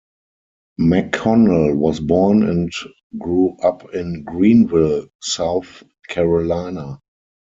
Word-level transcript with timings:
McConnell 0.79 1.75
was 1.77 1.99
born 1.99 2.41
and 2.41 2.73
grew 3.19 3.55
up 3.61 3.93
in 3.93 4.23
Greenville, 4.23 5.05
South 5.21 5.83
Carolina. 6.09 6.97